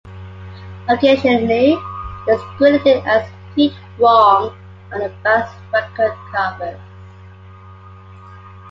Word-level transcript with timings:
Occasionally 0.89 1.75
he 2.25 2.31
is 2.31 2.41
credited 2.57 3.05
as 3.05 3.29
Pete 3.53 3.71
Wrong 3.99 4.49
on 4.91 4.99
the 4.99 5.09
band's 5.23 5.51
record 5.71 6.17
covers. 6.33 6.81